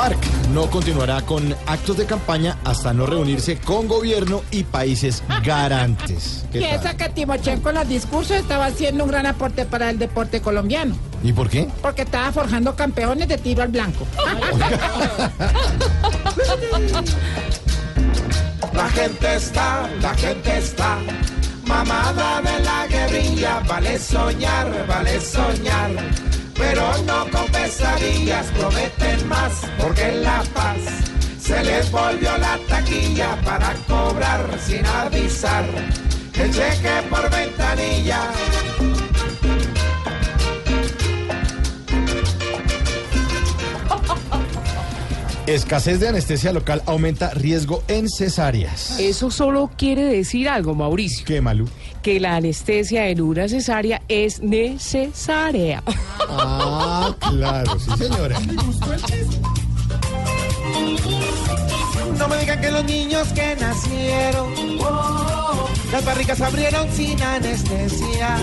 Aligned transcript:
FARC 0.00 0.18
no 0.54 0.70
continuará 0.70 1.20
con 1.20 1.54
actos 1.66 1.98
de 1.98 2.06
campaña 2.06 2.56
hasta 2.64 2.94
no 2.94 3.04
reunirse 3.04 3.58
con 3.58 3.86
gobierno 3.86 4.40
y 4.50 4.64
países 4.64 5.22
garantes. 5.44 6.46
¿Qué? 6.50 6.60
Piensa 6.60 6.96
que 6.96 7.10
Timochenko 7.10 7.68
en 7.68 7.74
los 7.74 7.86
discursos 7.86 8.38
estaba 8.38 8.64
haciendo 8.64 9.04
un 9.04 9.10
gran 9.10 9.26
aporte 9.26 9.66
para 9.66 9.90
el 9.90 9.98
deporte 9.98 10.40
colombiano, 10.40 10.96
¿Y 11.22 11.34
por 11.34 11.50
qué? 11.50 11.68
porque 11.82 12.02
estaba 12.02 12.32
forjando 12.32 12.74
campeones 12.74 13.28
de 13.28 13.36
tiro 13.36 13.62
al 13.62 13.68
blanco. 13.68 14.06
La 18.72 18.88
gente 18.88 19.34
está, 19.36 19.90
la 20.00 20.14
gente 20.14 20.58
está 20.58 20.98
mamada 21.66 22.40
de 22.40 22.64
la 22.64 22.86
guerrilla, 22.86 23.60
vale 23.68 23.98
soñar, 23.98 24.86
vale 24.86 25.20
soñar, 25.20 25.90
pero 26.56 26.82
no 27.04 27.26
con 27.30 27.49
prometen 28.58 29.28
más, 29.28 29.52
porque 29.78 30.08
en 30.08 30.22
La 30.24 30.42
Paz 30.54 30.78
se 31.40 31.62
les 31.62 31.90
volvió 31.90 32.36
la 32.38 32.58
taquilla 32.68 33.36
para 33.44 33.74
cobrar 33.86 34.58
sin 34.60 34.84
avisar, 34.86 35.64
el 36.34 36.52
cheque 36.52 37.02
por 37.08 37.30
ventanilla. 37.30 38.22
Escasez 45.54 45.98
de 45.98 46.08
anestesia 46.08 46.52
local 46.52 46.80
aumenta 46.86 47.30
riesgo 47.30 47.82
en 47.88 48.08
cesáreas. 48.08 48.98
Eso 49.00 49.30
solo 49.32 49.68
quiere 49.76 50.04
decir 50.04 50.48
algo, 50.48 50.74
Mauricio, 50.76 51.24
¿Qué, 51.24 51.40
Malú? 51.40 51.68
que 52.02 52.20
la 52.20 52.36
anestesia 52.36 53.08
en 53.08 53.20
una 53.20 53.48
cesárea 53.48 54.00
es 54.08 54.40
necesaria. 54.40 55.82
Ah, 56.28 57.14
claro, 57.18 57.78
sí, 57.80 57.90
señora. 57.98 58.38
No 62.16 62.28
me 62.28 62.36
digan 62.38 62.60
que 62.60 62.70
los 62.70 62.84
niños 62.84 63.28
que 63.32 63.56
nacieron, 63.56 64.54
las 65.90 66.04
barrigas 66.04 66.40
abrieron 66.40 66.88
sin 66.92 67.20
anestesia, 67.20 68.36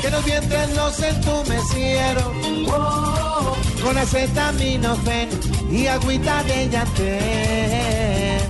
que 0.00 0.10
los 0.10 0.24
vientres 0.24 0.76
los 0.76 1.00
entumecieron, 1.02 2.64
con 3.82 3.98
acetaminofén 3.98 5.28
y 5.70 5.86
agüita 5.86 6.42
de 6.44 6.68
yantén. 6.70 8.44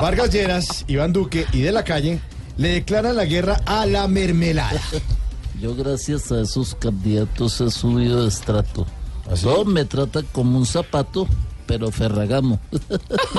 Vargas 0.00 0.30
Lleras, 0.30 0.84
Iván 0.88 1.12
Duque 1.12 1.46
y 1.52 1.60
De 1.62 1.72
la 1.72 1.84
Calle 1.84 2.20
le 2.56 2.68
declaran 2.68 3.16
la 3.16 3.24
guerra 3.24 3.60
a 3.66 3.86
la 3.86 4.06
mermelada. 4.08 4.80
Yo 5.60 5.74
gracias 5.74 6.32
a 6.32 6.40
esos 6.40 6.74
candidatos 6.74 7.60
he 7.60 7.70
subido 7.70 8.22
de 8.22 8.28
estrato. 8.28 8.86
¿Así? 9.30 9.44
Todos 9.44 9.66
me 9.66 9.84
tratan 9.84 10.26
como 10.32 10.58
un 10.58 10.66
zapato, 10.66 11.28
pero 11.66 11.90
ferragamo. 11.90 12.60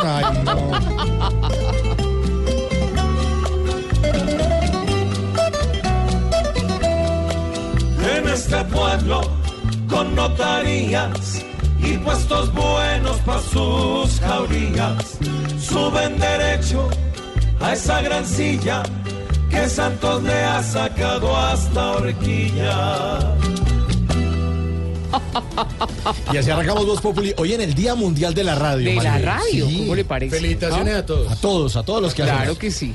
Ay, 0.01 0.25
no. 0.43 1.51
Este 8.33 8.63
pueblo, 8.65 9.21
con 9.89 10.15
notarías 10.15 11.45
y 11.79 11.97
puestos 11.97 12.51
buenos 12.53 13.17
para 13.19 13.41
sus 13.41 14.19
jaurías, 14.19 15.17
suben 15.61 16.17
derecho 16.19 16.89
a 17.59 17.73
esa 17.73 18.01
gran 18.01 18.25
silla 18.25 18.83
que 19.49 19.69
Santos 19.69 20.23
le 20.23 20.33
ha 20.33 20.63
sacado 20.63 21.35
hasta 21.37 21.91
horquilla. 21.91 23.19
Y 26.33 26.37
así 26.37 26.49
arrancamos 26.49 26.85
Voz 26.87 27.01
Populi 27.01 27.33
hoy 27.37 27.53
en 27.53 27.61
el 27.61 27.73
Día 27.75 27.93
Mundial 27.93 28.33
de 28.33 28.43
la 28.43 28.55
Radio. 28.55 28.89
De 28.89 28.95
la 29.03 29.19
radio, 29.19 29.67
Sí. 29.67 29.77
¿cómo 29.79 29.95
le 29.95 30.05
parece? 30.05 30.57
a 30.95 31.05
todos. 31.05 31.31
A 31.31 31.35
todos, 31.35 31.75
a 31.75 31.83
todos 31.83 32.01
los 32.01 32.13
que 32.15 32.23
Claro 32.23 32.39
hacemos. 32.39 32.57
que 32.57 32.71
sí. 32.71 32.93